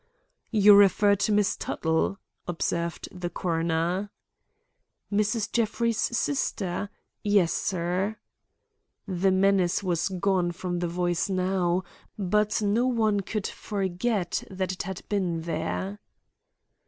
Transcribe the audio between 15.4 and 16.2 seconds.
there.